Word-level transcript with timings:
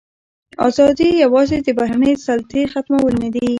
ازادي 0.67 1.09
یوازې 1.23 1.57
د 1.63 1.67
بهرنۍ 1.79 2.13
سلطې 2.25 2.61
ختمول 2.73 3.13
نه 3.23 3.29
دي. 3.33 3.45